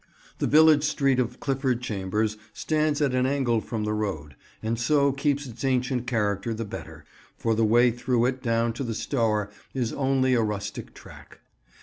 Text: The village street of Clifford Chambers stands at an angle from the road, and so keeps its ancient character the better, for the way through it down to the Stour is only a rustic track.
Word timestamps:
The 0.39 0.47
village 0.47 0.83
street 0.83 1.19
of 1.19 1.39
Clifford 1.39 1.79
Chambers 1.81 2.35
stands 2.53 3.03
at 3.03 3.13
an 3.13 3.27
angle 3.27 3.61
from 3.61 3.83
the 3.83 3.93
road, 3.93 4.35
and 4.63 4.79
so 4.79 5.11
keeps 5.11 5.45
its 5.45 5.63
ancient 5.63 6.07
character 6.07 6.55
the 6.55 6.65
better, 6.65 7.05
for 7.37 7.53
the 7.53 7.63
way 7.63 7.91
through 7.91 8.25
it 8.25 8.41
down 8.41 8.73
to 8.73 8.83
the 8.83 8.95
Stour 8.95 9.51
is 9.75 9.93
only 9.93 10.33
a 10.33 10.41
rustic 10.41 10.95
track. 10.95 11.41